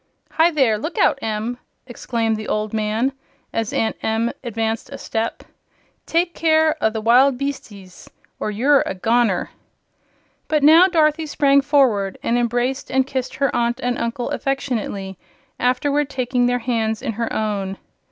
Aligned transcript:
"Hi, 0.31 0.49
there 0.49 0.79
look 0.79 0.97
out, 0.97 1.19
Em!" 1.21 1.59
exclaimed 1.85 2.35
the 2.35 2.47
old 2.47 2.73
man, 2.73 3.11
as 3.53 3.71
Aunt 3.71 3.95
Em 4.01 4.31
advanced 4.43 4.89
a 4.89 4.97
step; 4.97 5.43
"take 6.07 6.33
care 6.33 6.75
o' 6.83 6.89
the 6.89 6.99
wild 7.01 7.37
beastses, 7.37 8.09
or 8.39 8.49
you're 8.49 8.81
a 8.87 8.95
goner!" 8.95 9.51
But 10.47 10.63
now 10.63 10.87
Dorothy 10.87 11.27
sprang 11.27 11.61
forward 11.61 12.17
and 12.23 12.35
embraced 12.39 12.89
and 12.89 13.05
kissed 13.05 13.35
her 13.35 13.55
aunt 13.55 13.79
and 13.79 13.95
uncle 13.99 14.31
affectionately, 14.31 15.19
afterward 15.59 16.09
taking 16.09 16.47
their 16.47 16.57
hands 16.65 17.03
in 17.03 17.11
her 17.11 17.31
own. 17.31 17.77